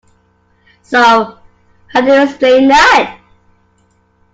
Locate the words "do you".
2.01-2.23